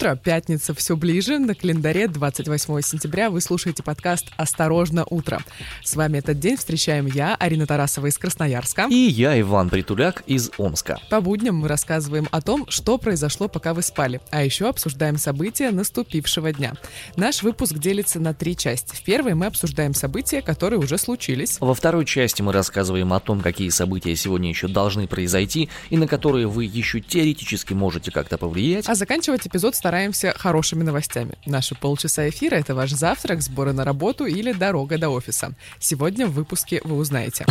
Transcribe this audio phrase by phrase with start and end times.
[0.00, 5.40] Утро, пятница все ближе, на календаре 28 сентября вы слушаете подкаст «Осторожно, утро».
[5.84, 8.86] С вами этот день встречаем я, Арина Тарасова из Красноярска.
[8.88, 10.98] И я, Иван Притуляк из Омска.
[11.10, 15.70] По будням мы рассказываем о том, что произошло, пока вы спали, а еще обсуждаем события
[15.70, 16.72] наступившего дня.
[17.16, 18.94] Наш выпуск делится на три части.
[18.94, 21.58] В первой мы обсуждаем события, которые уже случились.
[21.60, 26.08] Во второй части мы рассказываем о том, какие события сегодня еще должны произойти и на
[26.08, 28.88] которые вы еще теоретически можете как-то повлиять.
[28.88, 29.89] А заканчивать эпизод стараемся
[30.36, 31.34] хорошими новостями.
[31.46, 35.52] Наши полчаса эфира— это ваш завтрак, сборы на работу или дорога до офиса.
[35.78, 37.46] Сегодня в выпуске вы узнаете.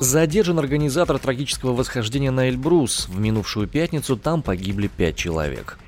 [0.00, 3.08] Задержан организатор трагического восхождения на Эльбрус.
[3.08, 5.78] В минувшую пятницу там погибли пять человек.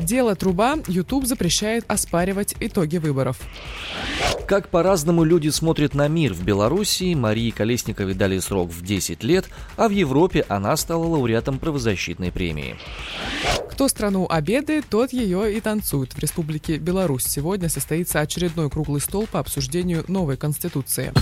[0.00, 0.76] Дело труба.
[0.86, 3.38] YouTube запрещает оспаривать итоги выборов.
[4.46, 9.44] Как по-разному люди смотрят на мир в Белоруссии, Марии Колесниковой дали срок в 10 лет,
[9.76, 12.76] а в Европе она стала лауреатом правозащитной премии.
[13.70, 16.14] Кто страну обедает, тот ее и танцует.
[16.14, 21.12] В Республике Беларусь сегодня состоится очередной круглый стол по обсуждению новой конституции.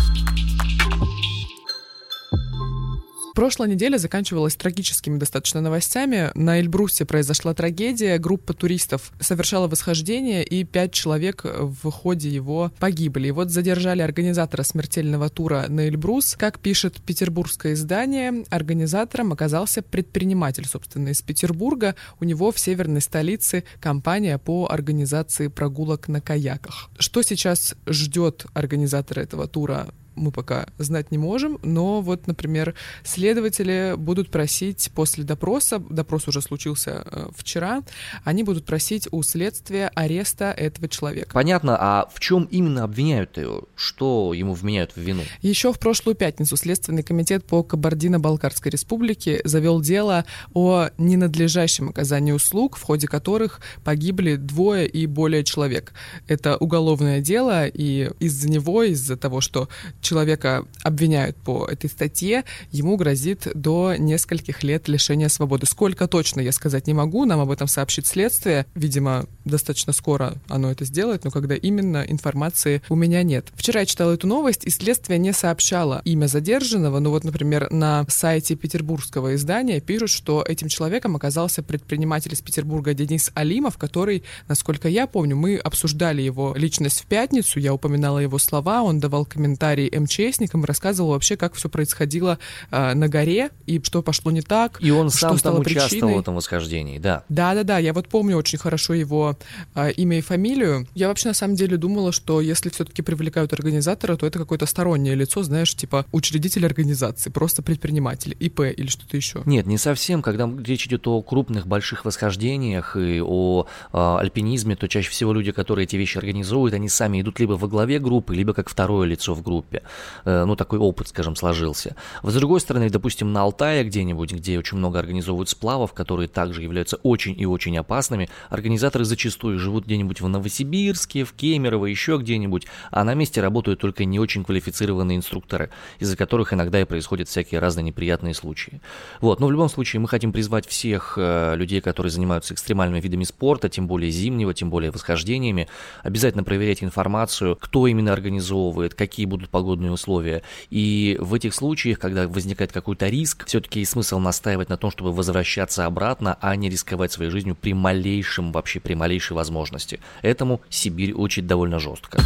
[3.37, 6.31] Прошлая неделя заканчивалась трагическими достаточно новостями.
[6.35, 8.17] На Эльбрусе произошла трагедия.
[8.17, 13.29] Группа туристов совершала восхождение, и пять человек в ходе его погибли.
[13.29, 16.35] И вот задержали организатора смертельного тура на Эльбрус.
[16.39, 21.95] Как пишет петербургское издание, организатором оказался предприниматель, собственно, из Петербурга.
[22.19, 26.89] У него в северной столице компания по организации прогулок на каяках.
[26.99, 33.95] Что сейчас ждет организатора этого тура мы пока знать не можем, но вот, например, следователи
[33.97, 37.83] будут просить после допроса, допрос уже случился э, вчера,
[38.25, 41.31] они будут просить у следствия ареста этого человека.
[41.33, 43.65] Понятно, а в чем именно обвиняют его?
[43.77, 45.23] Что ему вменяют в вину?
[45.43, 52.77] Еще в прошлую пятницу Следственный комитет по Кабардино-Балкарской республике завел дело о ненадлежащем оказании услуг,
[52.77, 55.93] в ходе которых погибли двое и более человек.
[56.27, 59.69] Это уголовное дело, и из-за него, из-за того, что
[60.07, 65.67] человека обвиняют по этой статье, ему грозит до нескольких лет лишения свободы.
[65.67, 68.67] Сколько точно, я сказать не могу, нам об этом сообщит следствие.
[68.75, 73.47] Видимо, достаточно скоро оно это сделает, но когда именно, информации у меня нет.
[73.55, 78.05] Вчера я читала эту новость, и следствие не сообщало имя задержанного, но вот, например, на
[78.09, 84.89] сайте петербургского издания пишут, что этим человеком оказался предприниматель из Петербурга Денис Алимов, который, насколько
[84.89, 89.93] я помню, мы обсуждали его личность в пятницу, я упоминала его слова, он давал комментарии
[89.97, 92.39] МЧСникам рассказывал вообще, как все происходило
[92.71, 94.79] э, на горе и что пошло не так.
[94.81, 96.15] И он сам там участвовал причиной.
[96.15, 97.25] в этом восхождении, да.
[97.29, 99.36] Да-да-да, я вот помню очень хорошо его
[99.75, 100.87] э, имя и фамилию.
[100.95, 105.15] Я вообще на самом деле думала, что если все-таки привлекают организатора, то это какое-то стороннее
[105.15, 109.43] лицо, знаешь, типа учредитель организации, просто предприниматель, ИП или что-то еще.
[109.47, 110.23] Нет, не совсем.
[110.23, 115.53] Когда речь идет о крупных больших восхождениях и о э, альпинизме, то чаще всего люди,
[115.53, 119.35] которые эти вещи организуют, они сами идут либо во главе группы, либо как второе лицо
[119.35, 119.83] в группе.
[120.25, 121.97] Э, ну, такой опыт, скажем, сложился.
[122.23, 126.97] С другой стороны, допустим, на Алтае где-нибудь, где очень много организовывают сплавов, которые также являются
[127.03, 133.05] очень и очень опасными, организаторы зачастую живут где-нибудь в Новосибирске, в Кемерово, еще где-нибудь, а
[133.05, 137.85] на месте работают только не очень квалифицированные инструкторы, из-за которых иногда и происходят всякие разные
[137.85, 138.81] неприятные случаи.
[139.21, 143.25] Вот, но в любом случае мы хотим призвать всех э, людей, которые занимаются экстремальными видами
[143.25, 145.69] спорта, тем более зимнего, тем более восхождениями,
[146.03, 150.43] обязательно проверять информацию, кто именно организовывает, какие будут погодные условия.
[150.71, 155.13] И в этих случаях, когда возникает какой-то риск, все-таки есть смысл настаивать на том, чтобы
[155.13, 160.01] возвращаться обратно, а не рисковать своей жизнью при малейшем, вообще при малейшей возможности.
[160.23, 162.19] Этому Сибирь учит довольно жестко.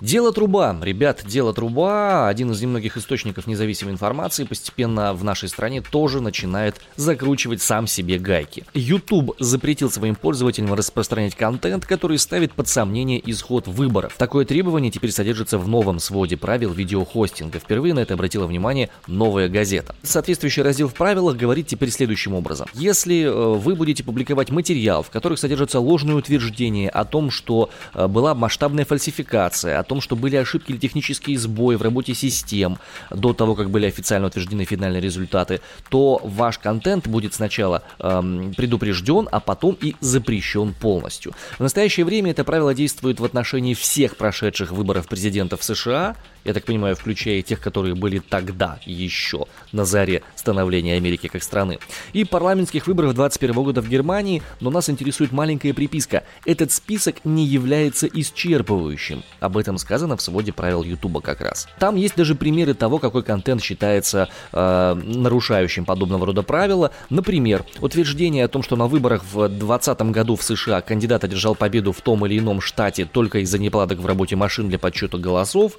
[0.00, 0.74] Дело труба.
[0.80, 6.76] Ребят, дело труба, один из немногих источников независимой информации, постепенно в нашей стране тоже начинает
[6.96, 8.64] закручивать сам себе гайки.
[8.72, 14.14] YouTube запретил своим пользователям распространять контент, который ставит под сомнение исход выборов.
[14.16, 17.58] Такое требование теперь содержится в новом своде правил видеохостинга.
[17.58, 19.94] Впервые на это обратила внимание новая газета.
[20.02, 22.68] Соответствующий раздел в правилах говорит теперь следующим образом.
[22.72, 28.06] Если э, вы будете публиковать материал, в которых содержатся ложные утверждения о том, что э,
[28.06, 32.78] была масштабная фальсификация, о том, что были ошибки или технические сбои в работе систем
[33.10, 39.28] до того, как были официально утверждены финальные результаты, то ваш контент будет сначала эм, предупрежден,
[39.32, 41.32] а потом и запрещен полностью.
[41.58, 46.14] В настоящее время это правило действует в отношении всех прошедших выборов президента в США
[46.44, 51.78] я так понимаю, включая тех, которые были тогда еще на заре становления Америки как страны,
[52.12, 56.24] и парламентских выборов 21 года в Германии, но нас интересует маленькая приписка.
[56.44, 59.22] Этот список не является исчерпывающим.
[59.40, 61.68] Об этом сказано в своде правил Ютуба как раз.
[61.78, 66.90] Там есть даже примеры того, какой контент считается э, нарушающим подобного рода правила.
[67.10, 71.92] Например, утверждение о том, что на выборах в 2020 году в США кандидат одержал победу
[71.92, 75.78] в том или ином штате только из-за неполадок в работе машин для подсчета голосов,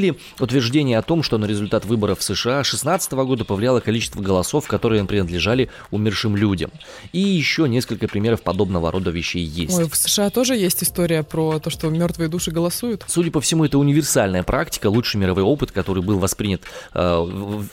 [0.00, 4.66] или утверждение о том, что на результат выборов в США 2016 года повлияло количество голосов,
[4.66, 6.70] которые принадлежали умершим людям.
[7.12, 9.78] И еще несколько примеров подобного рода вещей есть.
[9.78, 13.04] Ой, в США тоже есть история про то, что мертвые души голосуют?
[13.06, 16.62] Судя по всему, это универсальная практика, лучший мировой опыт, который был воспринят
[16.94, 17.00] э,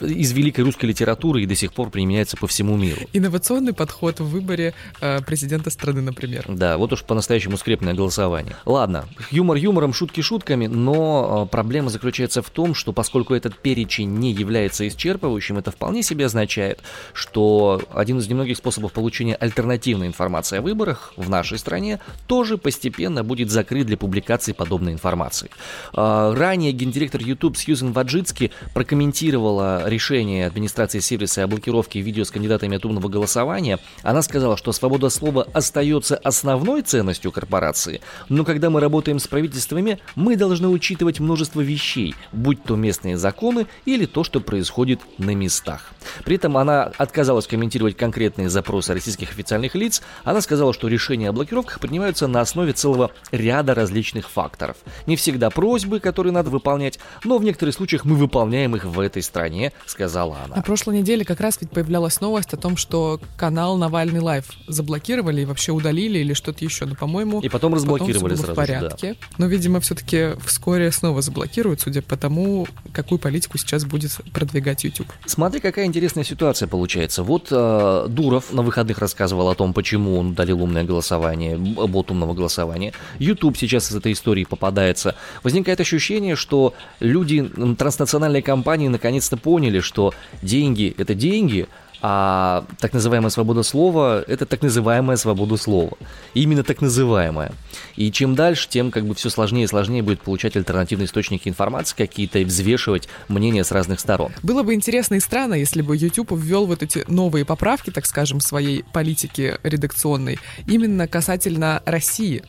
[0.00, 3.00] из великой русской литературы и до сих пор применяется по всему миру.
[3.12, 6.44] Инновационный подход в выборе э, президента страны, например.
[6.48, 8.56] Да, вот уж по-настоящему скрепное голосование.
[8.64, 14.10] Ладно, юмор юмором, шутки шутками, но э, проблема заключается в том, что поскольку этот перечень
[14.18, 16.80] не является исчерпывающим, это вполне себе означает,
[17.12, 23.24] что один из немногих способов получения альтернативной информации о выборах в нашей стране тоже постепенно
[23.24, 25.50] будет закрыт для публикации подобной информации.
[25.94, 32.76] Э, ранее гендиректор YouTube Сьюзен Ваджицки прокомментировала решение администрации сервиса о блокировке видео с кандидатами
[32.76, 33.78] от умного голосования.
[34.02, 39.98] Она сказала, что свобода слова остается основной ценностью корпорации, но когда мы работаем с правительствами,
[40.14, 45.92] мы должны учитывать множество вещей, будь то местные законы или то, что происходит на местах.
[46.24, 50.02] При этом она отказалась комментировать конкретные запросы российских официальных лиц.
[50.24, 54.76] Она сказала, что решения о блокировках принимаются на основе целого ряда различных факторов.
[55.06, 59.22] Не всегда просьбы, которые надо выполнять, но в некоторых случаях мы выполняем их в этой
[59.22, 60.56] стране, сказала она.
[60.56, 65.42] На прошлой неделе как раз ведь появлялась новость о том, что канал Навальный Лайв заблокировали
[65.42, 66.84] и вообще удалили или что-то еще.
[66.86, 68.52] Но, по-моему, и потом разблокировали потом сразу.
[68.52, 69.16] в порядке.
[69.20, 69.26] Да.
[69.38, 75.08] Но, видимо, все-таки вскоре снова заблокируют, судя по тому, какую политику сейчас будет продвигать YouTube.
[75.26, 77.22] Смотри, какая интересная ситуация получается.
[77.22, 82.34] Вот э, Дуров на выходных рассказывал о том, почему он удалил умное голосование, бот умного
[82.34, 82.92] голосования.
[83.18, 85.14] YouTube сейчас из этой истории попадается.
[85.42, 87.42] Возникает ощущение, что люди,
[87.78, 91.68] транснациональные компании наконец-то поняли, что деньги— это деньги,
[92.00, 95.96] а так называемая свобода слова– это так называемая свобода слова.
[96.34, 97.52] именно так называемая.
[97.96, 101.96] И чем дальше, тем как бы все сложнее и сложнее будет получать альтернативные источники информации
[101.96, 104.32] какие-то и взвешивать мнения с разных сторон.
[104.42, 108.40] Было бы интересно и странно, если бы YouTube ввел вот эти новые поправки, так скажем,
[108.40, 112.42] своей политики редакционной именно касательно России.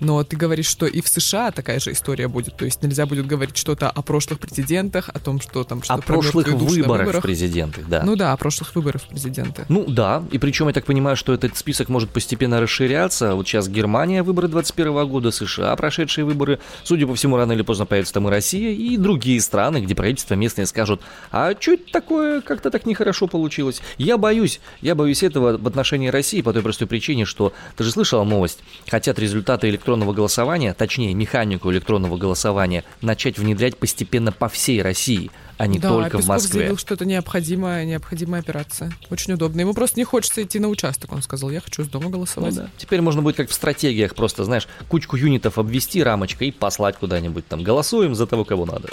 [0.00, 2.56] Но ты говоришь, что и в США такая же история будет.
[2.56, 5.98] То есть нельзя будет говорить что-то о прошлых президентах, о том, что там что О
[5.98, 8.02] прошлых выборах, выборах президенты, да.
[8.04, 9.64] Ну да, о прошлых выборах в президенты.
[9.68, 13.34] Ну да, и причем я так понимаю, что этот список может постепенно расширяться.
[13.34, 16.58] Вот сейчас Германия, выборы 21 года, США, прошедшие выборы.
[16.84, 20.34] Судя по всему, рано или поздно появится там и Россия, и другие страны, где правительство
[20.34, 21.00] местные скажут,
[21.30, 23.80] а это такое, как-то так нехорошо получилось.
[23.98, 27.90] Я боюсь, я боюсь этого в отношении России по той простой причине, что, ты же
[27.90, 34.48] слышала новость, хотят результаты электронных электронного голосования, точнее механику электронного голосования, начать внедрять постепенно по
[34.48, 36.58] всей России, а не да, только Песков в Москве.
[36.58, 38.92] заявил, что это необходимая, необходимая операция.
[39.10, 39.60] Очень удобно.
[39.60, 41.12] Ему просто не хочется идти на участок.
[41.12, 42.56] Он сказал, я хочу с дома голосовать.
[42.56, 42.70] Ну, да.
[42.76, 47.46] Теперь можно будет как в стратегиях просто, знаешь, кучку юнитов обвести рамочкой и послать куда-нибудь
[47.46, 47.62] там.
[47.62, 48.88] Голосуем за того, кого надо.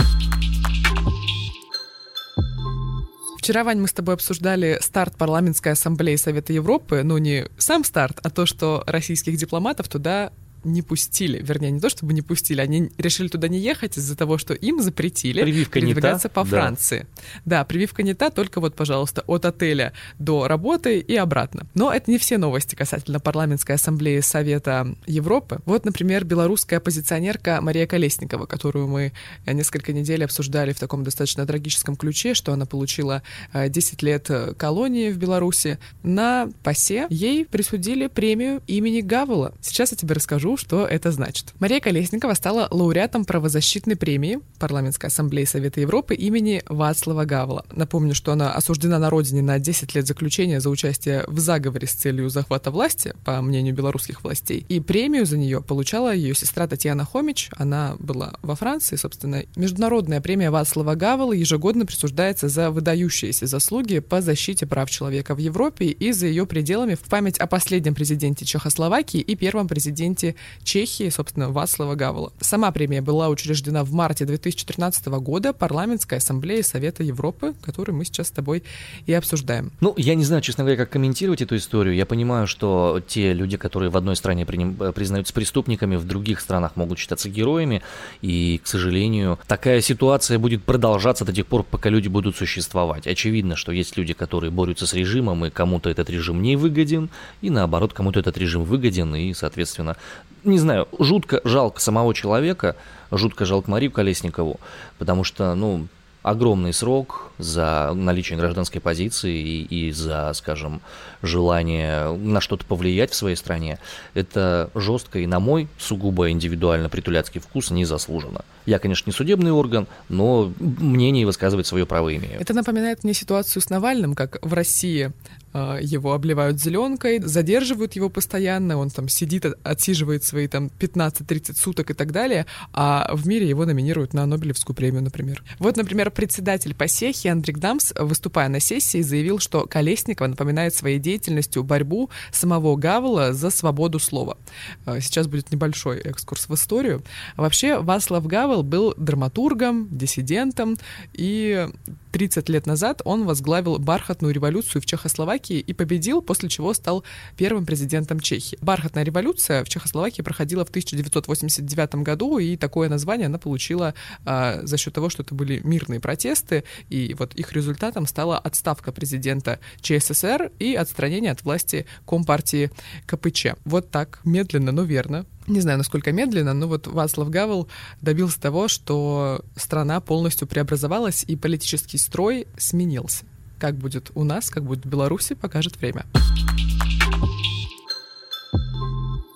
[3.39, 7.01] Вчера, Вань, мы с тобой обсуждали старт парламентской ассамблеи Совета Европы.
[7.03, 10.31] Ну, не сам старт, а то, что российских дипломатов туда
[10.63, 14.37] не пустили, вернее, не то чтобы не пустили, они решили туда не ехать из-за того,
[14.37, 17.07] что им запретили прививка передвигаться по Франции.
[17.45, 17.59] Да.
[17.59, 21.67] да, прививка не та, только вот, пожалуйста, от отеля до работы и обратно.
[21.73, 25.59] Но это не все новости касательно парламентской ассамблеи Совета Европы.
[25.65, 29.11] Вот, например, белорусская оппозиционерка Мария Колесникова, которую мы
[29.45, 34.53] несколько недель обсуждали в таком достаточно трагическом ключе, что она получила 10 э, лет э,
[34.55, 35.79] колонии в Беларуси.
[36.03, 39.53] На ПАСЕ ей присудили премию имени Гавела.
[39.61, 41.53] Сейчас я тебе расскажу, что это значит.
[41.59, 47.65] Мария Колесникова стала лауреатом правозащитной премии Парламентской ассамблеи Совета Европы имени Вацлава Гавла.
[47.73, 51.91] Напомню, что она осуждена на родине на 10 лет заключения за участие в заговоре с
[51.91, 54.65] целью захвата власти, по мнению белорусских властей.
[54.69, 57.49] И премию за нее получала ее сестра Татьяна Хомич.
[57.57, 59.43] Она была во Франции, собственно.
[59.57, 65.87] Международная премия Вацлава Гавела ежегодно присуждается за выдающиеся заслуги по защите прав человека в Европе
[65.87, 71.49] и за ее пределами в память о последнем президенте Чехословакии и первом президенте Чехии, собственно,
[71.49, 72.31] Вацлава Гавела.
[72.39, 74.23] Сама премия была учреждена в марте
[74.55, 78.63] 2013 года парламентской ассамблеей Совета Европы, которую мы сейчас с тобой
[79.05, 79.71] и обсуждаем.
[79.81, 81.95] Ну, я не знаю, честно говоря, как комментировать эту историю.
[81.95, 86.99] Я понимаю, что те люди, которые в одной стране признаются преступниками, в других странах могут
[86.99, 87.81] считаться героями,
[88.21, 93.07] и, к сожалению, такая ситуация будет продолжаться до тех пор, пока люди будут существовать.
[93.07, 97.09] Очевидно, что есть люди, которые борются с режимом, и кому-то этот режим не выгоден,
[97.41, 99.97] и наоборот, кому-то этот режим выгоден, и, соответственно,
[100.43, 102.75] не знаю, жутко жалко самого человека,
[103.17, 104.59] жутко жалко Марию Колесникову,
[104.97, 105.87] потому что, ну,
[106.23, 110.81] огромный срок за наличие гражданской позиции и, и за, скажем,
[111.21, 113.77] желание на что-то повлиять в своей стране,
[114.13, 118.41] это жестко и на мой сугубо индивидуально притуляцкий вкус не заслужено.
[118.65, 122.39] Я, конечно, не судебный орган, но мнение высказывать свое право имею.
[122.39, 125.11] Это напоминает мне ситуацию с Навальным, как в России
[125.53, 131.93] его обливают зеленкой, задерживают его постоянно, он там сидит, отсиживает свои там 15-30 суток и
[131.93, 135.43] так далее, а в мире его номинируют на Нобелевскую премию, например.
[135.59, 141.63] Вот, например, председатель Посехи Андрей Гдамс, выступая на сессии, заявил, что Колесникова напоминает своей деятельностью
[141.63, 144.37] борьбу самого Гавела за свободу слова.
[144.85, 147.03] А, сейчас будет небольшой экскурс в историю.
[147.37, 150.77] Вообще, Васлав Гавел был драматургом, диссидентом,
[151.13, 151.69] и
[152.13, 157.03] 30 лет назад он возглавил бархатную революцию в Чехословакии и победил, после чего стал
[157.35, 158.57] первым президентом Чехии.
[158.61, 164.77] Бархатная революция в Чехословакии проходила в 1989 году, и такое название она получила а, за
[164.77, 170.51] счет того, что это были мирные протесты, и вот их результатом стала отставка президента ЧССР
[170.59, 172.69] и отстранение от власти Компартии
[173.07, 173.47] КПЧ.
[173.65, 177.67] Вот так, медленно, но верно, не знаю, насколько медленно, но вот Вацлав Гавел
[178.01, 183.25] добился того, что страна полностью преобразовалась и политический строй сменился.
[183.59, 186.05] Как будет у нас, как будет в Беларуси, покажет время.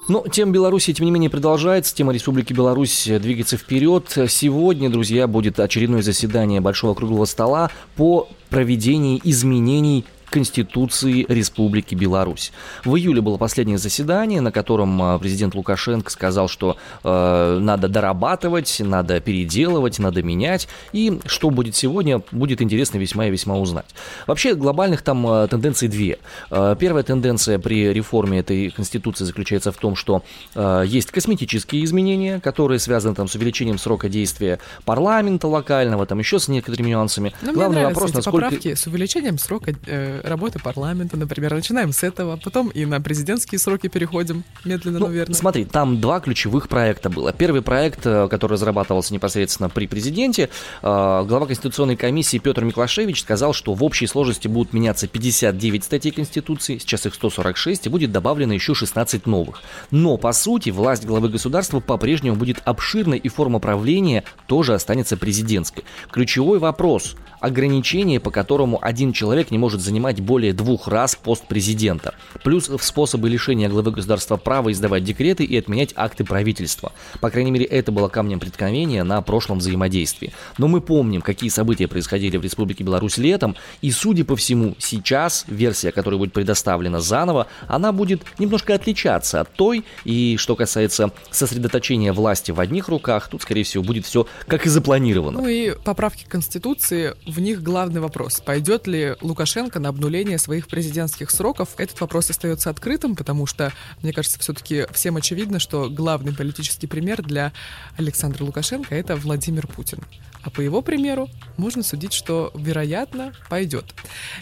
[0.07, 1.93] Но тема Беларуси, тем не менее, продолжается.
[1.93, 4.05] Тема Республики Беларусь двигается вперед.
[4.29, 12.51] Сегодня, друзья, будет очередное заседание Большого круглого стола по проведению изменений Конституции Республики Беларусь.
[12.83, 18.77] В июле было последнее заседание, на котором а, президент Лукашенко сказал, что э, надо дорабатывать,
[18.79, 20.67] надо переделывать, надо менять.
[20.91, 23.85] И что будет сегодня, будет интересно весьма и весьма узнать.
[24.25, 26.19] Вообще глобальных там э, тенденций две.
[26.51, 30.23] Э, первая тенденция при реформе этой Конституции заключается в том, что
[30.55, 36.39] э, есть косметические изменения, которые связаны там с увеличением срока действия парламента локального, там еще
[36.39, 37.33] с некоторыми нюансами.
[37.41, 38.45] Но ну, Главный вопрос, насколько...
[38.45, 41.53] поправки с увеличением срока э, работы парламента, например.
[41.53, 45.35] Начинаем с этого, потом и на президентские сроки переходим медленно, ну, наверное.
[45.35, 47.33] Смотри, там два ключевых проекта было.
[47.33, 50.47] Первый проект, э, который разрабатывался непосредственно при президенте, э,
[50.81, 56.77] глава Конституционной комиссии Петр Миклашевич сказал, что в общей сложности будут меняться 59 статей Конституции,
[56.77, 59.61] сейчас их 146, и будет добавлено еще 16 новых.
[59.91, 65.83] Но, по сути, власть главы государства по-прежнему будет обширной, и форма правления тоже останется президентской.
[66.11, 72.13] Ключевой вопрос– ограничение, по которому один человек не может занимать более двух раз пост президента,
[72.43, 76.91] плюс способы лишения главы государства права издавать декреты и отменять акты правительства.
[77.21, 80.33] По крайней мере, это было камнем преткновения на прошлом взаимодействии.
[80.57, 85.45] Но мы помним, какие события происходили в Республике Беларусь летом, и, судя по всему, сейчас
[85.47, 92.13] версия, которая будет предоставлена заново, она будет немножко отличаться от той, и что касается сосредоточения
[92.13, 95.41] власти в одних руках, тут, скорее всего, будет все как и запланировано.
[95.41, 98.39] Ну и поправки Конституции в них главный вопрос.
[98.39, 101.69] Пойдет ли Лукашенко на обнуление своих президентских сроков?
[101.77, 107.21] Этот вопрос остается открытым, потому что, мне кажется, все-таки всем очевидно, что главный политический пример
[107.21, 107.51] для
[107.97, 109.99] Александра Лукашенко— это Владимир Путин.
[110.43, 113.83] А по его примеру можно судить, что, вероятно, пойдет.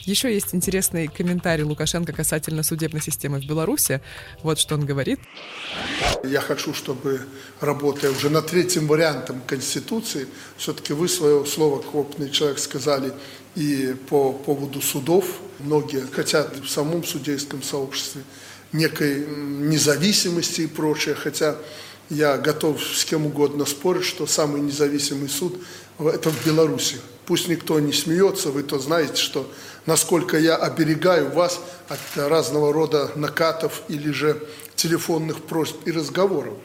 [0.02, 4.02] Еще есть интересный комментарий Лукашенко касательно судебной системы в Беларуси.
[4.44, 5.20] Вот что он говорит.
[6.24, 7.22] Я хочу, чтобы,
[7.60, 10.28] работая уже над третьим вариантом Конституции,
[10.58, 13.14] все-таки вы свое слово, крупный человек, сказали
[13.56, 15.26] и по поводу судов.
[15.60, 18.22] Многие хотят в самом судейском сообществе
[18.74, 21.56] некой независимости и прочее, хотя
[22.10, 25.58] я готов с кем угодно спорить, что самый независимый суд–
[26.00, 26.98] это в Беларуси.
[27.26, 29.50] Пусть никто не смеется, вы то знаете, что
[29.86, 34.38] насколько я оберегаю вас от разного рода накатов или же
[34.76, 36.56] телефонных просьб и разговоров.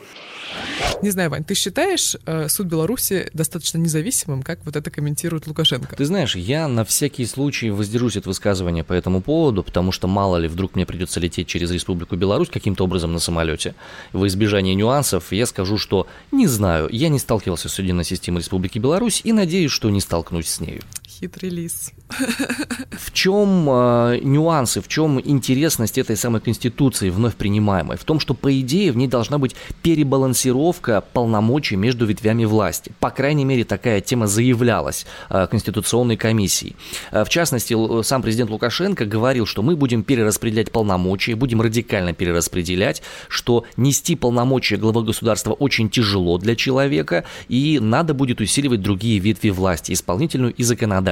[1.03, 5.97] Не знаю, Вань, ты считаешь э, суд Беларуси достаточно независимым, как вот это комментирует Лукашенко?
[5.97, 10.37] Ты знаешь, я на всякий случай воздержусь от высказывания по этому поводу, потому что мало
[10.37, 13.75] ли вдруг мне придется лететь через Республику Беларусь каким-то образом на самолете.
[14.13, 18.79] Во избежание нюансов я скажу, что не знаю, я не сталкивался с судебной системой Республики
[18.79, 20.83] Беларусь и надеюсь, что не столкнусь с нею
[21.21, 21.93] Хитрый лис.
[22.91, 27.99] В чем э, нюансы, в чем интересность этой самой конституции вновь принимаемой?
[27.99, 32.93] В том, что по идее в ней должна быть перебалансировка полномочий между ветвями власти.
[33.01, 36.75] По крайней мере, такая тема заявлялась э, Конституционной комиссией.
[37.11, 43.03] Э, в частности, сам президент Лукашенко говорил, что мы будем перераспределять полномочия, будем радикально перераспределять,
[43.29, 49.51] что нести полномочия главы государства очень тяжело для человека, и надо будет усиливать другие ветви
[49.51, 51.10] власти, исполнительную и законодательную.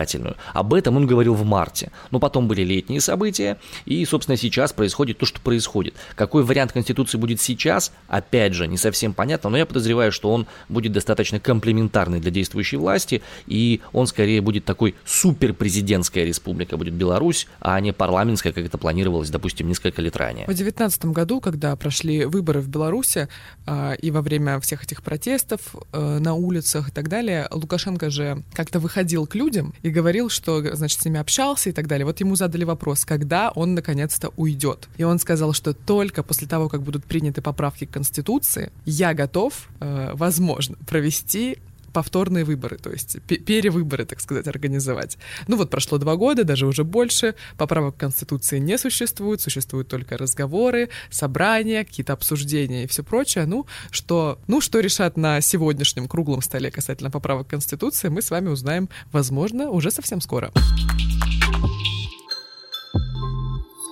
[0.52, 1.90] Об этом он говорил в марте.
[2.10, 5.94] Но потом были летние события, и, собственно, сейчас происходит то, что происходит.
[6.14, 10.46] Какой вариант Конституции будет сейчас, опять же, не совсем понятно, но я подозреваю, что он
[10.68, 17.46] будет достаточно комплементарный для действующей власти, и он скорее будет такой суперпрезидентская республика, будет Беларусь,
[17.60, 20.44] а не парламентская, как это планировалось, допустим, несколько лет ранее.
[20.44, 23.28] В 2019 году, когда прошли выборы в Беларуси,
[23.66, 28.42] а, и во время всех этих протестов э, на улицах и так далее, Лукашенко же
[28.52, 32.04] как-то выходил к людям и говорил, что, значит, с ними общался и так далее.
[32.04, 34.88] Вот ему задали вопрос, когда он наконец-то уйдет.
[34.96, 39.68] И он сказал, что только после того, как будут приняты поправки к Конституции, я готов,
[39.80, 41.58] э, возможно, провести
[41.92, 45.18] повторные выборы, то есть перевыборы, так сказать, организовать.
[45.46, 50.16] Ну вот прошло два года, даже уже больше, поправок к Конституции не существует, существуют только
[50.16, 53.46] разговоры, собрания, какие-то обсуждения и все прочее.
[53.46, 58.30] Ну что, ну, что решат на сегодняшнем круглом столе касательно поправок к Конституции, мы с
[58.30, 60.52] вами узнаем, возможно, уже совсем скоро.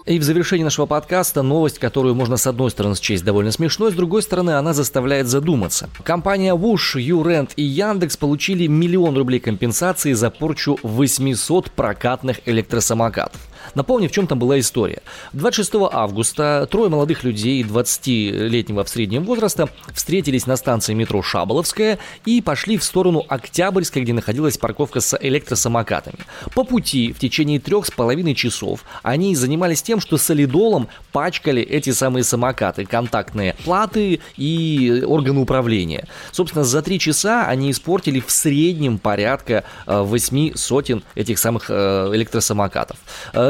[0.06, 3.94] И в завершении нашего подкаста новость, которую можно с одной стороны счесть довольно смешной, с
[3.94, 5.90] другой стороны она заставляет задуматься.
[6.04, 13.40] Компания Wush, YouRent и Яндекс получили миллион рублей компенсации за порчу 800 прокатных электросамокатов.
[13.74, 15.02] Напомню, в чем там была история.
[15.32, 22.40] 26 августа трое молодых людей 20-летнего в среднем возраста встретились на станции метро Шаболовская и
[22.40, 26.18] пошли в сторону Октябрьской, где находилась парковка с электросамокатами.
[26.54, 31.90] По пути в течение трех с половиной часов они занимались тем, что солидолом пачкали эти
[31.90, 36.06] самые самокаты, контактные платы и органы управления.
[36.32, 42.10] Собственно, за три часа они испортили в среднем порядка 8 э, сотен этих самых э,
[42.12, 42.96] электросамокатов.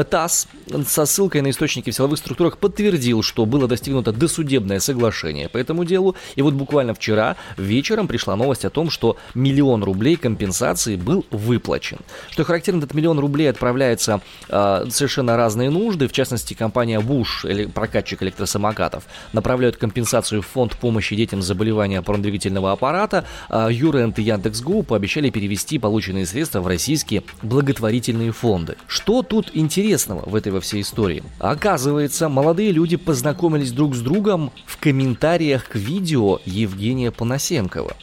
[0.07, 0.47] Э, ТАСС
[0.85, 5.85] со ссылкой на источники в силовых структурах подтвердил, что было достигнуто досудебное соглашение по этому
[5.85, 6.15] делу.
[6.35, 11.99] И вот буквально вчера вечером пришла новость о том, что миллион рублей компенсации был выплачен.
[12.29, 16.07] Что характерно, этот миллион рублей отправляется э, совершенно разные нужды.
[16.07, 22.71] В частности, компания Буш, прокатчик электросамокатов, направляют компенсацию в фонд помощи детям с заболеванием опорно-двигательного
[22.71, 23.25] аппарата.
[23.49, 28.75] А Юрент и Яндекс.Гу пообещали перевести полученные средства в российские благотворительные фонды.
[28.87, 29.96] Что тут интересно?
[29.97, 31.23] Интересного в этой во всей истории?
[31.39, 37.93] Оказывается, молодые люди познакомились друг с другом в комментариях к видео Евгения Панасенкова,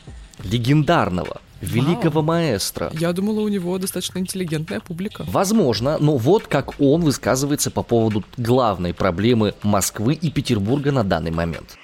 [0.42, 2.24] легендарного великого Вау.
[2.24, 2.90] маэстро.
[2.92, 5.24] Я думала, у него достаточно интеллигентная публика.
[5.26, 11.30] Возможно, но вот как он высказывается по поводу главной проблемы Москвы и Петербурга на данный
[11.30, 11.78] момент.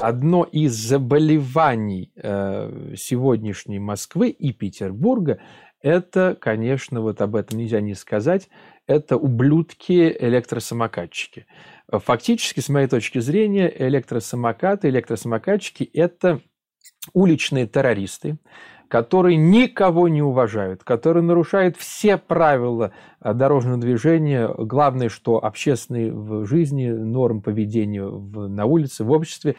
[0.00, 5.38] Одно из заболеваний э, сегодняшней Москвы и Петербурга
[5.82, 8.48] это, конечно, вот об этом нельзя не сказать,
[8.88, 11.46] это ублюдки-электросамокатчики.
[11.90, 16.40] Фактически, с моей точки зрения, электросамокаты, электросамокатчики– это
[17.12, 18.38] уличные террористы,
[18.88, 24.48] которые никого не уважают, которые нарушают все правила а дорожного движения.
[24.56, 29.56] Главное, что общественные в жизни, норм поведения в, на улице, в обществе.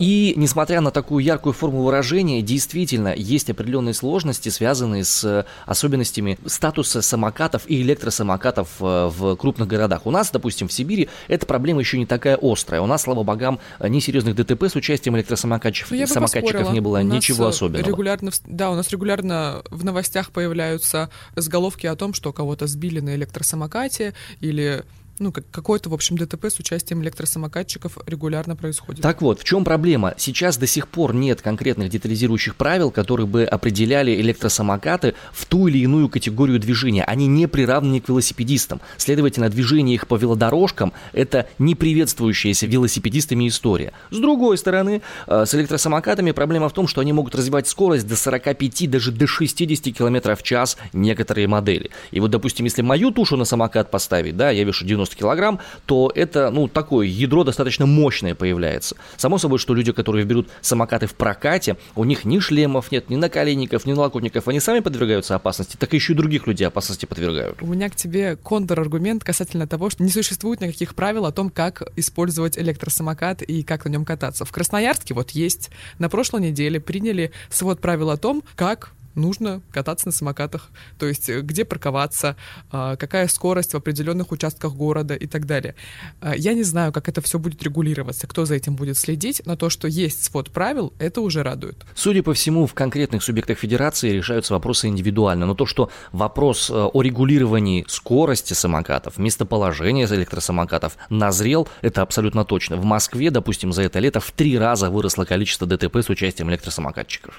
[0.00, 7.00] И, несмотря на такую яркую форму выражения, действительно есть определенные сложности, связанные с особенностями статуса
[7.00, 10.04] самокатов и электросамокатов э, в крупных городах.
[10.04, 12.80] У нас, допустим, в Сибири эта проблема еще не такая острая.
[12.80, 17.48] У нас, слава богам, несерьезных ДТП с участием электросамокатчиков ну, самокатчиков не было, ничего э,
[17.50, 17.86] особенного.
[17.86, 23.14] Регулярно, да, у нас регулярно в новостях появляются заголовки о том, что кого-то сбили на
[23.14, 24.84] электросамокате или
[25.18, 29.02] ну, какое-то, в общем, ДТП с участием электросамокатчиков регулярно происходит.
[29.02, 30.14] Так вот, в чем проблема?
[30.16, 35.78] Сейчас до сих пор нет конкретных детализирующих правил, которые бы определяли электросамокаты в ту или
[35.78, 37.04] иную категорию движения.
[37.04, 38.80] Они не приравнены к велосипедистам.
[38.96, 43.92] Следовательно, движение их по велодорожкам– это не приветствующаяся велосипедистами история.
[44.10, 48.16] С другой стороны, э, с электросамокатами проблема в том, что они могут развивать скорость до
[48.16, 51.90] 45, даже до 60 км в час некоторые модели.
[52.10, 55.60] И вот, допустим, если мою тушу на самокат поставить, да, я вешу 90 90 килограмм,
[55.86, 58.96] то это, ну, такое ядро достаточно мощное появляется.
[59.16, 63.16] Само собой, что люди, которые берут самокаты в прокате, у них ни шлемов нет, ни
[63.16, 67.62] наколенников, ни налокотников, они сами подвергаются опасности, так еще и других людей опасности подвергают.
[67.62, 71.82] У меня к тебе контраргумент касательно того, что не существует никаких правил о том, как
[71.96, 74.44] использовать электросамокат и как на нем кататься.
[74.44, 75.70] В Красноярске вот есть.
[75.98, 80.70] На прошлой неделе приняли свод правил о том, как нужно кататься на самокатах.
[80.98, 82.36] То есть э, где парковаться,
[82.70, 85.74] а, какая скорость в определенных участках города и так далее.
[86.20, 89.56] А, я не знаю, как это все будет регулироваться, кто за этим будет следить, но
[89.56, 91.84] то, что есть свод правил, это уже радует.
[91.94, 96.74] Судя по всему, в конкретных субъектах федерации решаются вопросы индивидуально, но то, что вопрос э,
[96.74, 102.76] о регулировании скорости самокатов, местоположения электросамокатов назрел, это абсолютно точно.
[102.76, 107.34] В Москве, допустим, за это лето в три раза выросло количество ДТП с участием электросамокатчиков.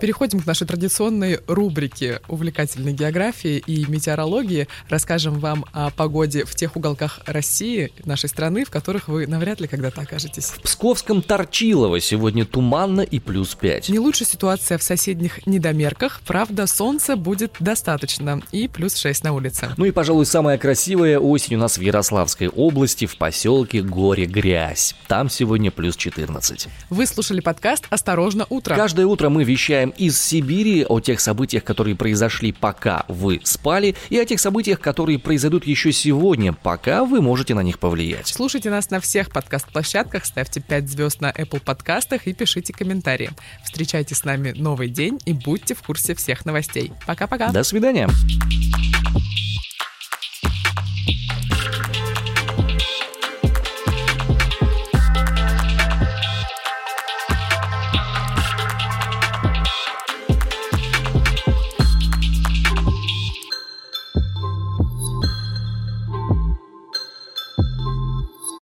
[0.00, 4.66] Переходим к нашей традиционной рубрике увлекательной географии и метеорологии.
[4.88, 9.68] Расскажем вам о погоде в тех уголках России, нашей страны, в которых вы навряд ли
[9.68, 10.46] когда-то окажетесь.
[10.46, 13.90] В Псковском Торчилово сегодня туманно и плюс 5.
[13.90, 16.20] Не лучше ситуация в соседних недомерках.
[16.26, 19.70] Правда, солнца будет достаточно и плюс 6 на улице.
[19.76, 24.96] Ну и, пожалуй, самая красивая осень у нас в Ярославской области, в поселке Горе-Грязь.
[25.06, 26.66] Там сегодня плюс 14.
[26.90, 28.74] Вы слушали подкаст «Осторожно, утро».
[28.74, 30.20] Каждое утро мы вещаем из
[30.54, 35.66] Сибири о тех событиях, которые произошли, пока вы спали, и о тех событиях, которые произойдут
[35.66, 38.28] еще сегодня, пока вы можете на них повлиять.
[38.28, 43.30] Слушайте нас на всех подкаст-площадках, ставьте 5 звезд на Apple подкастах и пишите комментарии.
[43.64, 46.92] Встречайте с нами новый день и будьте в курсе всех новостей.
[47.04, 47.50] Пока-пока.
[47.50, 48.08] До свидания.